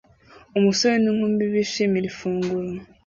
Umusore 0.57 0.95
n'inkumi 0.99 1.43
bishimira 1.53 2.05
ifunguro 2.11 2.69